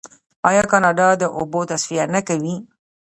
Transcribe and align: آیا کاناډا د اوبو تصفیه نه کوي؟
آیا 0.49 0.63
کاناډا 0.71 1.07
د 1.17 1.23
اوبو 1.37 1.59
تصفیه 1.71 2.05
نه 2.15 2.21
کوي؟ 2.27 2.55